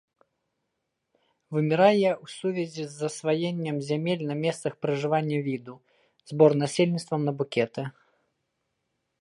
[1.57, 5.75] Вымірае ў сувязі з засваеннем зямель на месцах пражывання віду,
[6.33, 7.83] збор насельніцтвам на букеты.